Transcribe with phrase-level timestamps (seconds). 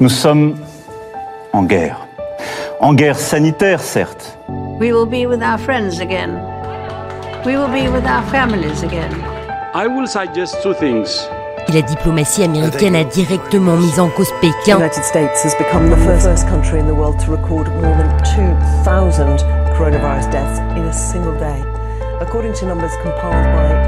[0.00, 0.56] Nous sommes
[1.52, 2.08] en guerre.
[2.80, 4.34] En guerre sanitaire, certes.
[4.48, 6.40] We will be with our friends again.
[7.44, 9.12] We will be with our families again.
[9.74, 11.28] I will suggest two things.
[11.68, 14.78] La diplomatie américaine a directement mis en cause Pékin.
[14.78, 18.08] The United States has become the first country in the world to record more than
[18.24, 19.38] 2,000
[19.76, 21.62] coronavirus deaths in a single day.
[22.22, 23.79] According to numbers compiled by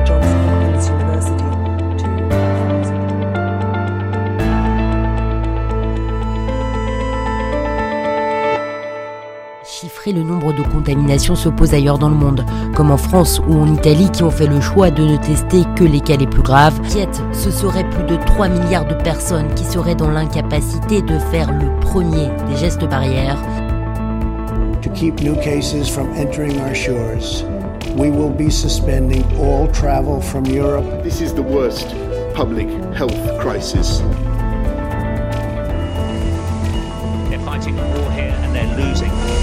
[10.02, 13.72] Chiffrer le nombre de contaminations s'oppose ailleurs dans le monde, comme en France ou en
[13.72, 16.80] Italie qui ont fait le choix de ne tester que les cas les plus graves.
[16.90, 21.52] Quiette, ce serait plus de 3 milliards de personnes qui seraient dans l'incapacité de faire
[21.52, 23.38] le premier des gestes barrières.
[24.82, 27.44] To keep new cases from entering our shores,
[27.96, 31.04] we will be suspending all travel from Europe.
[31.04, 31.94] This is the worst
[32.34, 34.02] public health crisis.
[37.28, 39.41] They're fighting a war here and they're losing.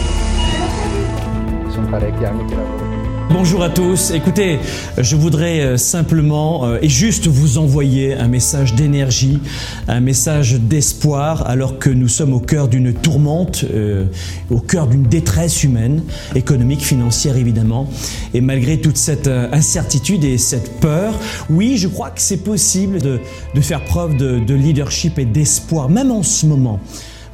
[3.31, 4.11] Bonjour à tous.
[4.11, 4.59] Écoutez,
[4.97, 9.39] je voudrais euh, simplement euh, et juste vous envoyer un message d'énergie,
[9.87, 14.05] un message d'espoir, alors que nous sommes au cœur d'une tourmente, euh,
[14.49, 16.01] au cœur d'une détresse humaine,
[16.35, 17.87] économique, financière évidemment.
[18.33, 21.13] Et malgré toute cette incertitude et cette peur,
[21.49, 23.19] oui, je crois que c'est possible de,
[23.53, 26.79] de faire preuve de, de leadership et d'espoir, même en ce moment.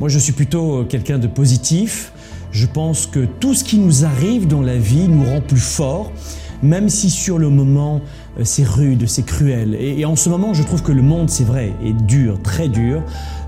[0.02, 2.12] Moi, je suis plutôt quelqu'un de positif.
[2.56, 6.14] Je pense que tout ce qui nous arrive dans la vie nous rend plus forts,
[6.64, 8.00] même si sur le moment
[8.40, 9.76] euh, c'est rude, c'est cruel.
[9.76, 13.04] Et, en ce moment, je trouve que le monde, c'est vrai, est dur, très dur,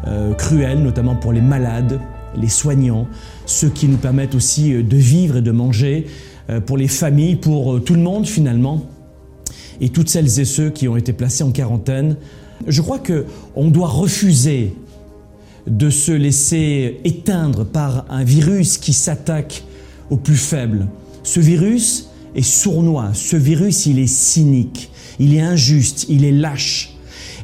[0.07, 2.01] euh, cruel, notamment pour les malades,
[2.35, 3.07] les soignants,
[3.45, 6.07] ceux qui nous permettent aussi euh, de vivre et de manger,
[6.65, 8.85] pour les familles, pour tout le monde finalement,
[9.81, 12.15] et toutes celles et ceux qui ont été placés en quarantaine.
[12.67, 14.73] Je crois que on doit refuser
[15.67, 19.63] de se laisser éteindre par un virus qui s'attaque
[20.09, 20.87] aux plus faibles.
[21.23, 24.89] Ce virus est sournois, ce virus il est cynique,
[25.19, 26.93] il est injuste, il est lâche.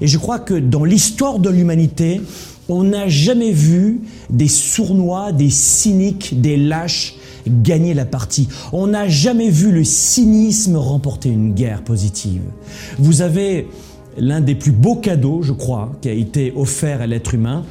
[0.02, 2.22] Et je crois que dans l'histoire de l'humanité,
[2.70, 7.16] on n'a jamais vu des sournois, des cyniques, des lâches
[7.48, 8.48] gagner la partie.
[8.72, 12.42] On n'a jamais vu le cynisme remporter une guerre positive.
[13.00, 13.68] Vous avez
[14.18, 17.64] l'un des plus beaux cadeaux, je crois, qui a été offert à l'être humain,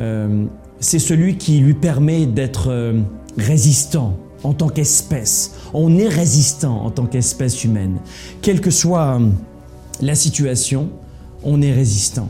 [0.00, 0.46] euh,
[0.80, 3.00] c'est celui qui lui permet d'être euh,
[3.36, 5.54] résistant en tant qu'espèce.
[5.74, 7.98] On est résistant en tant qu'espèce humaine.
[8.42, 9.28] Quelle que soit euh,
[10.00, 10.90] la situation,
[11.42, 12.28] on est résistant.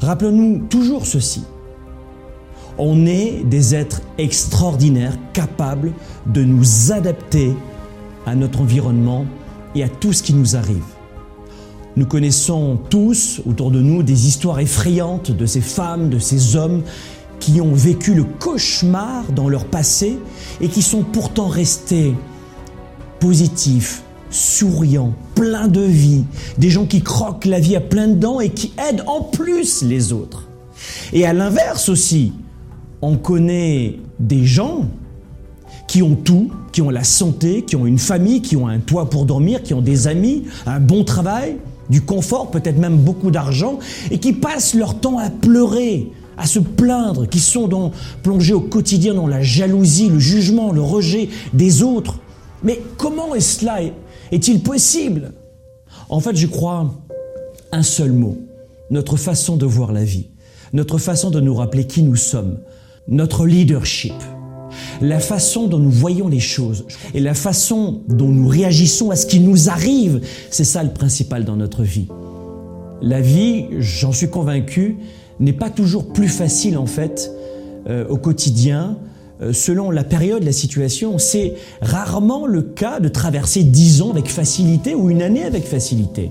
[0.00, 1.42] Rappelons-nous toujours ceci.
[2.76, 5.92] On est des êtres extraordinaires capables
[6.26, 7.54] de nous adapter
[8.26, 9.26] à notre environnement
[9.74, 10.84] et à tout ce qui nous arrive.
[11.96, 16.82] Nous connaissons tous autour de nous des histoires effrayantes de ces femmes, de ces hommes
[17.40, 20.18] qui ont vécu le cauchemar dans leur passé
[20.60, 22.14] et qui sont pourtant restés
[23.18, 26.24] positifs, souriants, pleins de vie,
[26.58, 30.12] des gens qui croquent la vie à plein dents et qui aident en plus les
[30.12, 30.48] autres.
[31.12, 32.32] Et à l'inverse aussi,
[33.02, 34.86] on connaît des gens
[35.88, 39.10] qui ont tout, qui ont la santé, qui ont une famille, qui ont un toit
[39.10, 41.56] pour dormir, qui ont des amis, un bon travail,
[41.90, 43.78] du confort, peut-être même beaucoup d'argent,
[44.10, 47.92] et qui passent leur temps à pleurer, à se plaindre, qui sont dans,
[48.22, 52.18] plongés au quotidien dans la jalousie, le jugement, le rejet des autres.
[52.62, 53.80] Mais comment est cela
[54.32, 55.32] est-il possible?
[56.08, 56.94] En fait, je crois
[57.72, 58.38] un seul mot,
[58.90, 60.28] notre façon de voir la vie,
[60.72, 62.58] notre façon de nous rappeler qui nous sommes,
[63.08, 64.14] notre leadership
[65.00, 66.84] la façon dont nous voyons les choses
[67.14, 71.44] et la façon dont nous réagissons à ce qui nous arrive, c'est ça le principal
[71.44, 72.08] dans notre vie.
[73.02, 74.96] La vie, j'en suis convaincu,
[75.38, 77.32] n'est pas toujours plus facile en fait
[77.88, 78.98] euh, au quotidien
[79.40, 81.18] euh, selon la période, la situation.
[81.18, 86.30] C'est rarement le cas de traverser dix ans avec facilité ou une année avec facilité.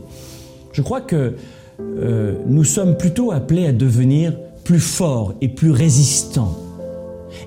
[0.74, 1.34] Je crois que
[1.80, 6.56] euh, nous sommes plutôt appelés à devenir plus forts et plus résistants.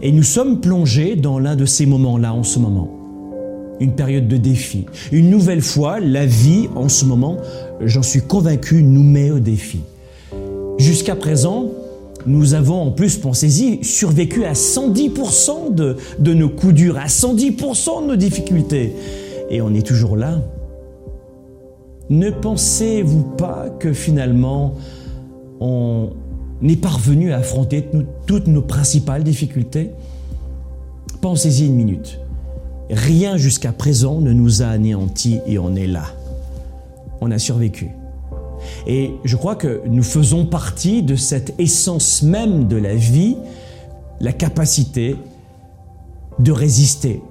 [0.03, 2.91] Et nous sommes plongés dans l'un de ces moments-là en ce moment.
[3.79, 4.87] Une période de défi.
[5.13, 7.37] Une nouvelle fois, la vie en ce moment,
[7.81, 9.81] j'en suis convaincu, nous met au défi.
[10.79, 11.71] Jusqu'à présent,
[12.27, 18.03] nous avons en plus, pensez-y, survécu à 110% de, de nos coups durs, à 110%
[18.03, 18.95] de nos difficultés.
[19.51, 20.41] Et on est toujours là.
[22.11, 24.75] Ne pensez-vous pas que finalement,
[25.61, 26.11] on,
[26.63, 27.89] n'est parvenu à affronter
[28.27, 29.91] toutes nos principales difficultés
[31.23, 32.19] Pensez-y une minute.
[32.91, 36.07] Rien jusqu'à présent ne nous a anéantis et on est là.
[37.21, 37.91] On a survécu.
[38.89, 43.37] Et je crois que nous faisons partie de cette essence même de la vie,
[44.19, 45.15] la capacité
[46.41, 47.23] de résister,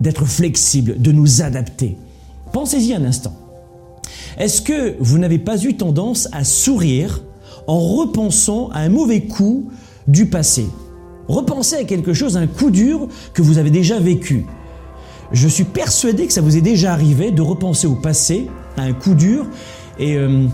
[0.00, 1.96] d'être flexible, de nous adapter.
[2.52, 3.34] Pensez-y un instant.
[4.36, 7.22] Est-ce que vous n'avez pas eu tendance à sourire
[7.68, 9.70] en repensant à un mauvais coup
[10.08, 10.66] du passé
[11.28, 14.46] Repensez à quelque chose, un coup dur que vous avez déjà vécu.
[15.30, 18.48] Je suis persuadé que ça vous est déjà arrivé de repenser au passé,
[18.78, 19.44] à un coup dur,
[19.98, 20.46] et, euh,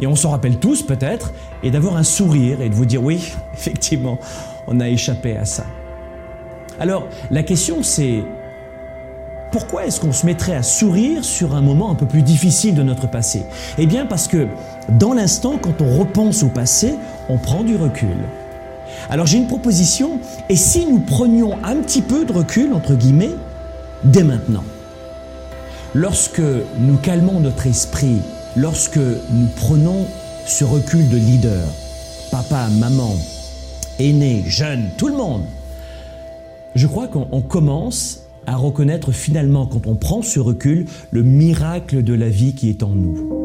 [0.00, 1.32] et on s'en rappelle tous peut-être,
[1.62, 3.20] et d'avoir un sourire et de vous dire oui,
[3.52, 4.18] effectivement,
[4.66, 5.66] on a échappé à ça.
[6.80, 8.24] Alors la question c'est
[9.52, 12.82] pourquoi est-ce qu'on se mettrait à sourire sur un moment un peu plus difficile de
[12.82, 13.42] notre passé?
[13.76, 14.48] Eh bien parce que
[14.88, 16.94] dans l'instant, quand on repense au passé,
[17.28, 18.16] on prend du recul.
[19.10, 23.34] Alors j'ai une proposition, et si nous prenions un petit peu de recul, entre guillemets,
[24.04, 24.64] dès maintenant?
[25.94, 28.18] Lorsque nous calmons notre esprit,
[28.56, 30.06] lorsque nous prenons
[30.46, 31.66] ce recul de leader,
[32.30, 33.14] papa, maman,
[33.98, 35.42] aîné, jeune, tout le monde,
[36.74, 42.14] je crois qu'on commence à reconnaître finalement, quand on prend ce recul, le miracle de
[42.14, 43.41] la vie qui est en nous.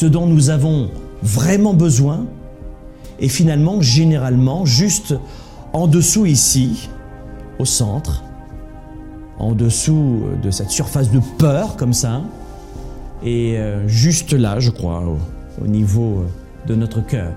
[0.00, 0.88] Ce dont nous avons
[1.22, 2.24] vraiment besoin
[3.18, 5.14] est finalement généralement juste
[5.74, 6.88] en dessous ici,
[7.58, 8.24] au centre,
[9.38, 12.22] en dessous de cette surface de peur comme ça,
[13.22, 15.18] et euh, juste là, je crois, au,
[15.62, 16.24] au niveau
[16.66, 17.34] de notre cœur.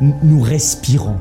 [0.00, 1.18] Nous respirons,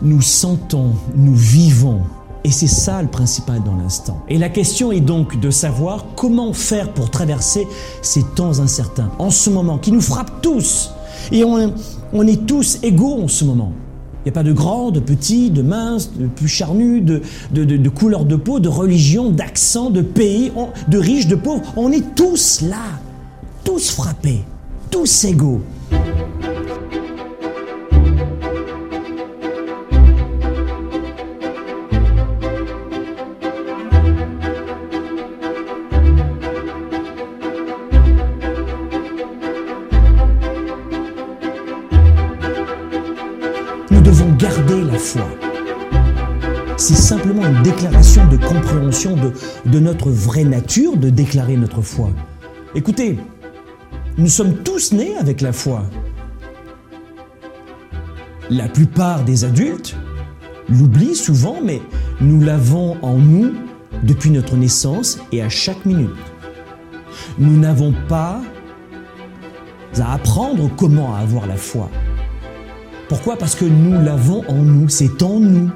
[0.00, 2.00] nous sentons, nous vivons.
[2.46, 4.22] Et c'est ça le principal dans l'instant.
[4.28, 7.66] Et la question est donc de savoir comment faire pour traverser
[8.02, 10.92] ces temps incertains, en ce moment, qui nous frappent tous.
[11.32, 11.74] Et on,
[12.12, 13.72] on est tous égaux en ce moment.
[14.20, 18.24] Il n'y a pas de grands, de petits, de minces, de plus charnus, de, couleur
[18.24, 20.52] de peau, de religion, d'accent, de pays,
[20.86, 21.64] de riches, de pauvres.
[21.76, 23.00] On est tous là,
[23.64, 24.44] tous frappés,
[24.92, 25.62] tous égaux.
[48.46, 49.32] Compréhension de,
[49.70, 52.10] de notre vraie nature de déclarer notre foi.
[52.74, 53.18] Écoutez,
[54.18, 55.82] nous sommes tous nés avec la foi.
[58.48, 59.96] La plupart des adultes
[60.68, 61.82] l'oublient souvent, mais
[62.20, 63.52] nous l'avons en nous
[64.02, 66.10] depuis notre naissance et à chaque minute.
[67.38, 68.40] Nous n'avons pas
[69.98, 71.90] à apprendre comment avoir la foi.
[73.08, 73.36] Pourquoi?
[73.36, 75.70] Parce que nous l'avons en nous, c'est en nous.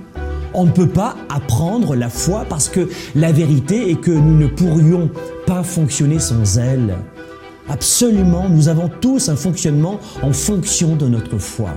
[0.55, 4.47] On ne peut pas apprendre la foi parce que la vérité est que nous ne
[4.47, 5.11] pourrions
[5.47, 6.97] pas fonctionner sans elle.
[7.69, 11.71] Absolument, nous avons tous un fonctionnement en fonction de notre foi.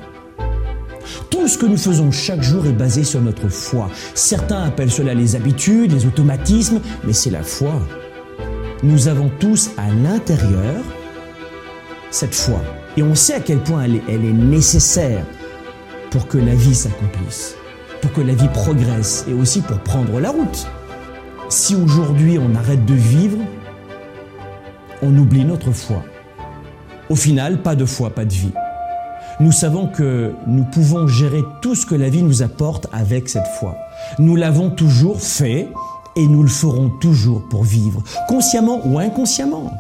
[1.30, 3.90] Tout ce que nous faisons chaque jour est basé sur notre foi.
[4.16, 7.74] Certains appellent cela les habitudes, les automatismes, mais c'est la foi.
[8.82, 10.84] Nous avons tous à l'intérieur
[12.14, 12.62] cette foi.
[12.96, 15.26] Et on sait à quel point elle est, nécessaire
[16.12, 17.56] pour que la vie s'accomplisse,
[18.04, 20.68] pour que la vie progresse et aussi pour prendre la route.
[21.48, 23.38] Si aujourd'hui on arrête de vivre,
[25.02, 26.04] on oublie notre foi.
[27.10, 28.52] Au final, pas de foi, pas de vie.
[29.40, 33.48] Nous savons que nous pouvons gérer tout ce que la vie nous apporte avec cette
[33.48, 33.78] foi.
[34.20, 35.70] Nous l'avons toujours fait
[36.18, 39.72] et nous le ferons toujours pour vivre, consciemment ou inconsciemment.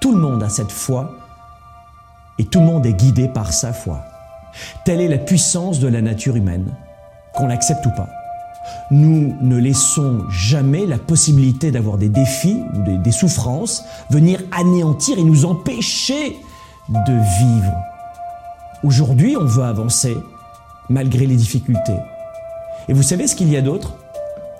[0.00, 1.12] Tout le monde a cette foi
[2.40, 4.00] et tout le monde est guidé par sa foi.
[4.84, 6.74] Telle est la puissance de la nature humaine,
[7.34, 8.08] qu'on l'accepte ou pas.
[8.90, 15.24] Nous ne laissons jamais la possibilité d'avoir des défis ou des, souffrances venir anéantir et
[15.24, 16.36] nous empêcher
[16.88, 17.74] de vivre.
[18.84, 20.16] Aujourd'hui, on veut avancer
[20.88, 21.96] malgré les difficultés.
[22.88, 23.94] Et vous savez ce qu'il y a d'autre?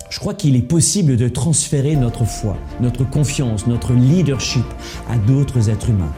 [0.08, 4.66] Je crois qu'il est possible de transférer notre foi, notre confiance, notre leadership
[5.10, 6.12] à d'autres êtres humains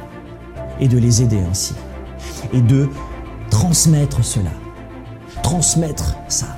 [0.81, 1.75] et de les aider ainsi
[2.53, 2.89] et de
[3.51, 4.51] transmettre cela.
[5.43, 6.57] Transmettre ça.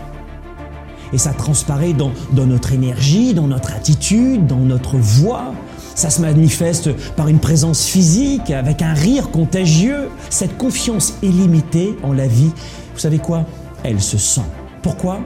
[1.13, 5.55] Et ça transparaît dans, dans notre énergie, dans notre attitude, dans notre voix.
[5.95, 10.09] Ça se manifeste par une présence physique, avec un rire contagieux.
[10.31, 12.51] Cette confiance illimitée en la vie,
[12.93, 13.47] vous savez quoi?
[13.83, 14.43] Elle se sent.
[14.83, 15.21] Pourquoi?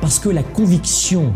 [0.00, 1.32] Parce que la conviction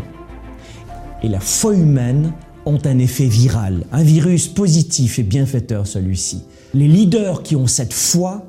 [1.23, 2.33] et la foi humaine
[2.65, 6.43] ont un effet viral, un virus positif et bienfaiteur celui-ci.
[6.73, 8.45] Les leaders qui ont cette foi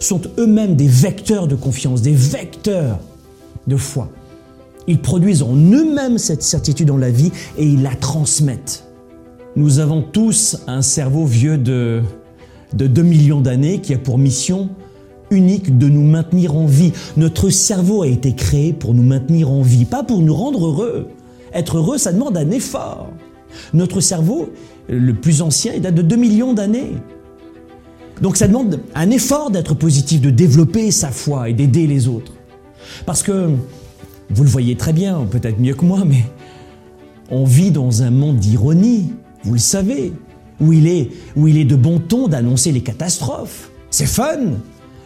[0.00, 2.98] sont eux-mêmes des vecteurs de confiance, des vecteurs
[3.66, 4.10] de foi.
[4.86, 8.84] Ils produisent en eux-mêmes cette certitude dans la vie et ils la transmettent.
[9.56, 12.02] Nous avons tous un cerveau vieux de,
[12.72, 14.70] de 2 millions d'années qui a pour mission
[15.30, 16.92] unique de nous maintenir en vie.
[17.16, 21.08] Notre cerveau a été créé pour nous maintenir en vie, pas pour nous rendre heureux.
[21.52, 23.10] Être heureux, ça demande un effort.
[23.74, 24.50] Notre cerveau,
[24.88, 26.94] le plus ancien, il date de 2 millions d'années.
[28.20, 32.32] Donc ça demande un effort d'être positif, de développer sa foi et d'aider les autres.
[33.06, 33.50] Parce que,
[34.30, 36.24] vous le voyez très bien, peut-être mieux que moi, mais
[37.30, 39.12] on vit dans un monde d'ironie,
[39.44, 40.12] vous le savez,
[40.60, 43.70] où il est, de bon ton d'annoncer les catastrophes.
[43.90, 44.58] C'est fun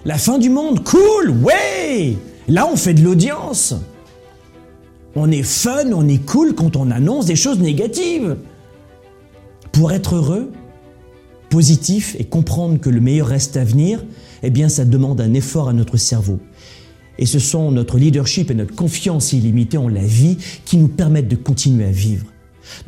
[0.05, 2.17] La fin du monde, cool, ouais
[2.49, 3.75] Là, on fait de l'audience.
[5.15, 8.37] On est fun, on est cool quand on annonce des choses négatives.
[9.73, 10.51] Pour être heureux,
[11.55, 14.05] positif et comprendre que le meilleur reste à venir,
[14.43, 16.41] eh bien ça demande un effort à notre cerveau.
[17.17, 21.29] Et ce sont notre leadership et notre confiance illimitée en la vie qui nous permettent
[21.29, 22.27] de continuer à vivre.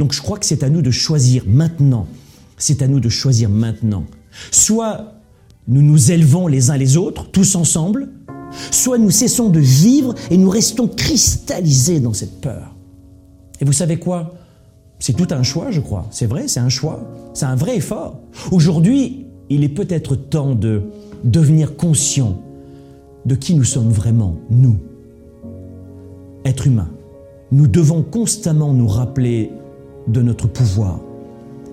[0.00, 2.08] Donc je crois que c'est à nous de choisir maintenant.
[2.56, 4.04] C'est à nous de choisir maintenant.
[4.50, 5.12] Soit
[5.68, 8.08] nous nous élevons les uns les autres, tous ensemble,
[8.72, 12.74] soit nous cessons de vivre et nous restons cristallisés dans cette peur.
[13.60, 14.34] Et vous savez quoi?
[14.98, 16.06] C'est tout un choix, je crois.
[16.10, 17.00] C'est vrai, c'est un choix.
[17.34, 18.18] C'est un vrai effort.
[18.50, 20.82] Aujourd'hui, il est peut-être temps de
[21.24, 22.38] devenir conscient
[23.24, 24.76] de qui nous sommes vraiment, nous,
[26.44, 26.90] êtres humains.
[27.52, 29.50] Nous devons constamment nous rappeler
[30.08, 31.00] de notre pouvoir.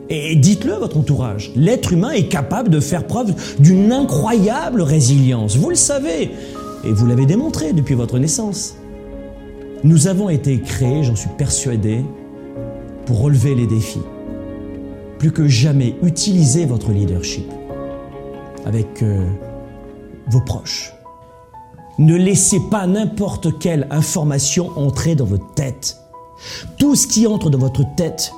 [0.10, 5.56] Et dites-le à votre entourage, l'être humain est capable de faire preuve d'une incroyable résilience.
[5.56, 6.32] Vous le savez,
[6.84, 8.76] et vous l'avez démontré depuis votre naissance.
[9.84, 12.04] Nous avons été créés, j'en suis persuadé,
[13.06, 14.02] pour relever les défis.
[15.20, 17.50] Plus que jamais, utilisez votre leadership
[18.66, 19.26] avec euh,
[20.28, 20.94] vos proches.
[22.00, 25.98] Ne laissez pas n'importe quelle information entrer dans votre tête.
[26.78, 28.34] Tout ce qui entre dans votre tête,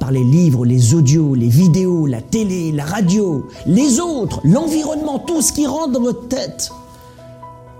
[0.00, 5.40] par les livres, les audios, les vidéos, la télé, la radio, les autres, l'environnement, tout
[5.40, 6.70] ce qui rentre dans votre tête,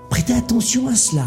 [0.08, 1.26] Prêtez attention à cela.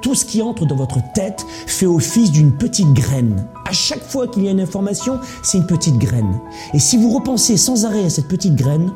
[0.00, 3.46] Tout ce qui entre dans votre tête fait office d'une petite graine.
[3.66, 6.40] À chaque fois qu'il y a une information, c'est une petite graine.
[6.72, 8.92] Et si vous repensez sans arrêt à cette petite graine,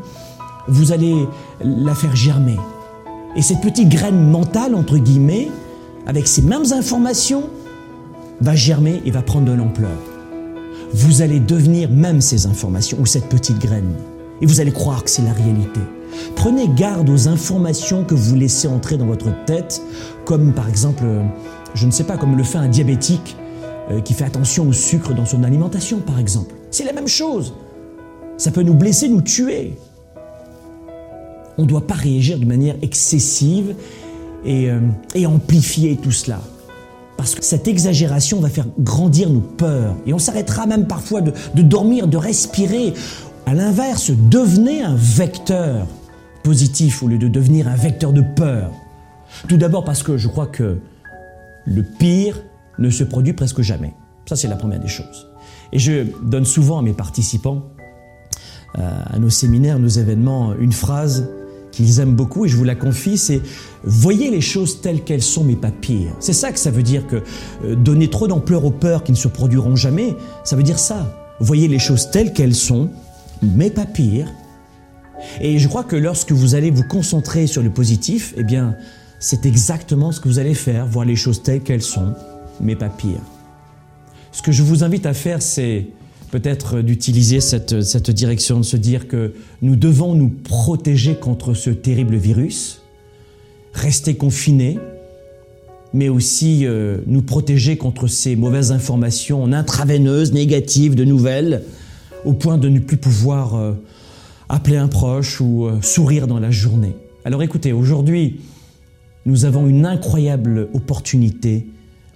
[0.69, 1.27] vous allez
[1.61, 2.57] la faire germer.
[3.35, 5.51] Et cette petite graine mentale, entre guillemets,
[6.07, 7.45] avec ces mêmes informations,
[8.41, 9.99] va germer et va prendre de l'ampleur.
[10.93, 13.95] Vous allez devenir même ces informations ou cette petite graine.
[14.41, 15.81] Et vous allez croire que c'est la réalité.
[16.37, 19.81] Prenez garde aux informations que vous laissez entrer dans votre tête,
[20.25, 21.23] comme par exemple, euh,
[21.75, 23.37] je ne sais pas, comme le fait un diabétique
[23.91, 26.55] euh, qui fait attention au sucre dans son alimentation, par exemple.
[26.71, 27.55] C'est la même chose.
[28.37, 29.77] Ça peut nous blesser, nous tuer.
[31.59, 33.75] On ne doit pas réagir de manière excessive
[34.45, 34.81] et, euh,
[35.27, 36.41] amplifier tout cela.
[37.17, 39.97] Parce que cette exagération va faire grandir nos peurs.
[40.07, 42.95] Et on s'arrêtera même parfois de, de dormir, de respirer.
[43.47, 45.87] À l'inverse, devenez un vecteur
[46.43, 48.73] positif au lieu de devenir un vecteur de peur.
[49.49, 50.79] Tout d'abord parce que je crois que
[51.65, 52.43] le pire
[52.79, 53.95] ne se produit presque jamais.
[54.27, 55.29] Ça, c'est la première des choses.
[55.73, 57.63] Et je donne souvent à mes participants,
[58.79, 61.29] euh, à nos séminaires, nos événements, une phrase
[61.73, 63.41] qu'ils aiment beaucoup et je vous la confie, c'est
[63.83, 66.13] voyez les choses telles qu'elles sont mais pas pires.
[66.21, 67.23] C'est ça que ça veut dire que
[67.65, 71.17] euh, donner trop d'ampleur aux peurs qui ne se produiront jamais, ça veut dire ça.
[71.41, 72.91] Voyez les choses telles qu'elles sont
[73.43, 74.29] mais pas pires
[75.41, 78.77] et je crois que lorsque vous allez vous concentrer sur le positif, eh bien,
[79.19, 82.15] c'est exactement ce que vous allez faire, voir les choses telles qu'elles sont,
[82.61, 83.21] mais pas pire.
[84.33, 85.87] Ce que je vous invite à faire, c'est
[86.31, 91.71] peut-être d'utiliser cette, cette direction, de se dire que nous devons nous protéger contre ce
[91.71, 92.83] terrible virus,
[93.75, 94.79] rester confinés,
[95.93, 101.63] mais aussi euh, nous protéger contre ces mauvaises informations intraveineuses, négatives, de nouvelles,
[102.25, 103.73] au point de ne plus pouvoir euh,
[104.53, 106.95] appeler un proche ou euh, sourire dans la journée.
[107.25, 108.43] Alors écoutez, aujourd'hui,
[109.25, 111.67] nous avons une incroyable opportunité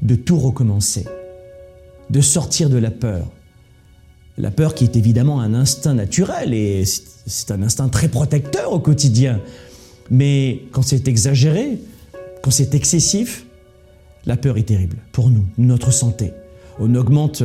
[0.03, 1.07] de tout recommencer,
[2.11, 3.27] de sortir de la peur.
[4.37, 8.81] La peur qui est évidemment un instinct naturel et c'est un instinct très protecteur au
[8.81, 9.41] quotidien.
[10.11, 11.81] Mais quand c'est exagéré,
[12.43, 13.47] quand c'est excessif,
[14.27, 16.33] la peur est terrible pour nous, notre santé.
[16.79, 17.43] On augmente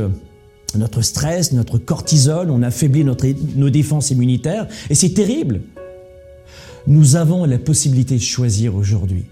[0.78, 5.62] notre stress, notre cortisol, on affaiblit notre, nos défenses immunitaires, et c'est terrible.
[6.88, 9.26] Nous avons la possibilité de choisir aujourd'hui.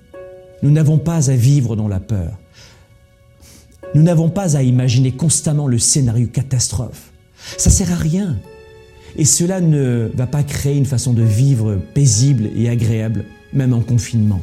[0.61, 2.37] Nous n'avons pas à vivre dans la peur.
[3.95, 7.11] Nous n'avons pas à imaginer constamment le scénario catastrophe.
[7.57, 8.37] Ça sert à rien.
[9.15, 13.81] Et cela ne va pas créer une façon de vivre paisible et agréable, même en
[13.81, 14.41] confinement.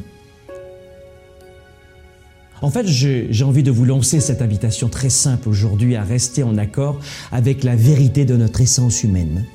[2.61, 6.57] En fait, j'ai envie de vous lancer cette invitation très simple aujourd'hui à rester en
[6.57, 6.99] accord
[7.31, 9.45] avec la vérité de notre essence humaine,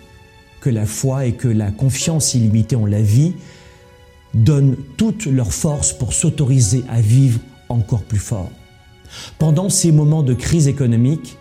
[0.61, 3.35] que la foi et que la confiance illimitée en la vie
[4.35, 8.51] donnent toute leur force pour s'autoriser à vivre encore plus fort.
[9.39, 11.37] Pendant ces moments de crise économique,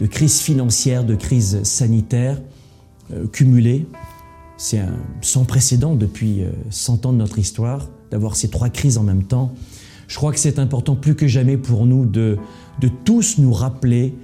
[0.00, 2.40] de crise financière, de crise sanitaire
[3.12, 3.86] euh, cumulée,
[4.56, 4.80] c'est
[5.20, 9.24] sans précédent depuis 100 euh, ans de notre histoire d'avoir ces trois crises en même
[9.24, 9.52] temps,
[10.08, 12.38] je crois que c'est important plus que jamais pour nous de,
[12.80, 14.14] de tous nous rappeler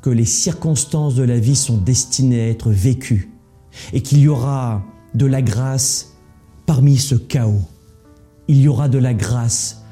[0.00, 3.30] que les circonstances de la vie sont destinées à être vécues
[3.92, 4.82] et qu'il y aura
[5.14, 6.16] de la grâce
[6.66, 7.62] parmi ce chaos.
[8.48, 9.84] Il y aura de la grâce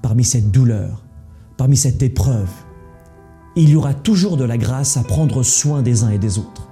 [0.00, 1.04] parmi cette douleur,
[1.56, 2.50] parmi cette épreuve.
[3.54, 6.71] Il y aura toujours de la grâce à prendre soin des uns et des autres.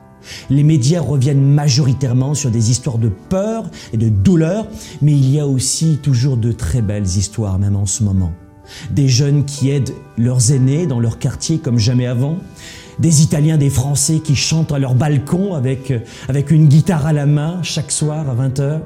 [0.51, 4.67] Les médias reviennent majoritairement sur des histoires de peur et de douleur,
[5.03, 8.33] mais il y a aussi toujours de très belles histoires, même en ce moment.
[8.91, 12.39] Des jeunes qui aident leurs aînés dans leur quartier comme jamais avant,
[13.01, 15.93] des Italiens, des Français qui chantent à leur balcon avec,
[16.29, 18.81] avec une guitare à la main chaque soir à 20h,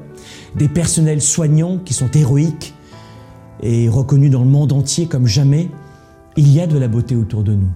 [0.55, 2.73] des personnels soignants qui sont héroïques
[3.61, 5.69] et reconnus dans le monde entier comme jamais.
[6.37, 7.71] Il y a de la beauté autour de nous.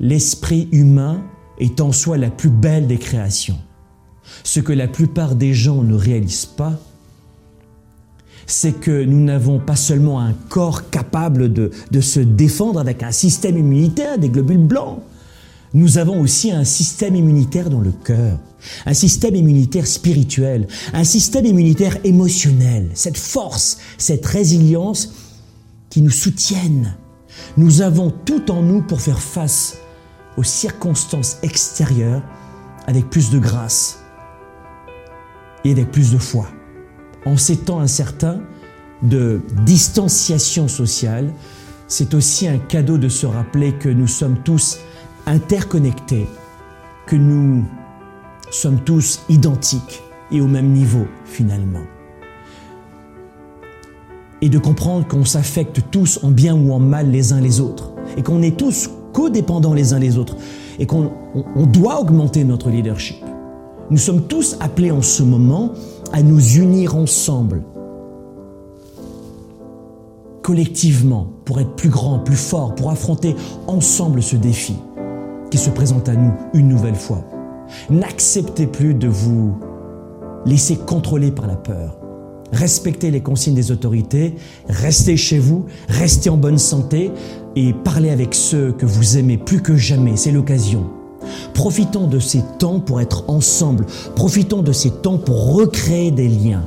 [0.00, 1.22] L'esprit humain
[1.60, 3.58] est en soi la plus belle des créations.
[4.42, 6.78] Ce que la plupart des gens ne réalisent pas,
[8.46, 13.12] c'est que nous n'avons pas seulement un corps capable de, de, se défendre avec un
[13.12, 15.00] système immunitaire, des globules blancs,
[15.72, 18.38] nous avons aussi un système immunitaire dans le cœur,
[18.86, 25.12] un système immunitaire spirituel, un système immunitaire émotionnel, cette force, cette résilience
[25.88, 26.96] qui nous soutiennent.
[27.56, 29.78] Nous avons tout en nous pour faire face
[30.40, 32.22] aux circonstances extérieures
[32.86, 34.02] avec plus de grâce
[35.64, 36.46] et avec plus de foi.
[37.26, 38.40] En ces temps incertains
[39.02, 41.30] de distanciation sociale,
[41.88, 44.78] c'est aussi un cadeau de se rappeler que nous sommes tous
[45.26, 46.26] interconnectés,
[47.04, 47.62] que nous
[48.50, 51.84] sommes tous identiques et au même niveau finalement.
[54.40, 57.92] Et de comprendre qu'on s'affecte tous en bien ou en mal les uns les autres
[58.16, 60.36] et qu'on est tous codépendants les uns les autres
[60.78, 61.10] et qu'on
[61.56, 63.16] doit augmenter notre leadership.
[63.90, 65.72] Nous sommes tous appelés en ce moment
[66.12, 67.62] à nous unir ensemble,
[70.42, 73.34] collectivement, pour être plus grands, plus forts, pour affronter
[73.66, 74.76] ensemble ce défi
[75.50, 77.24] qui se présente à nous une nouvelle fois.
[77.90, 79.56] N'acceptez plus de vous
[80.46, 81.99] laisser contrôler par la peur.
[82.52, 84.34] Respectez les consignes des autorités,
[84.68, 87.10] restez chez vous, restez en bonne santé
[87.56, 90.84] et parlez avec ceux que vous aimez plus que jamais, c'est l'occasion.
[91.54, 93.86] Profitons de ces temps pour être ensemble,
[94.16, 96.64] profitons de ces temps pour recréer des liens.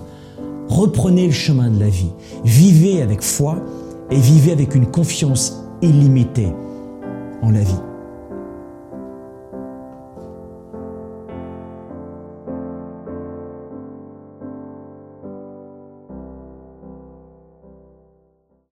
[0.69, 2.11] Reprenez le chemin de la vie,
[2.45, 3.57] vivez avec foi
[4.09, 6.53] et vivez avec une confiance illimitée
[7.41, 7.92] en la vie.